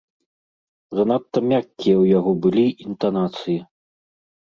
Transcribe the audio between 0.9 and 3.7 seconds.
Занадта мяккія ў яго былі інтанацыі.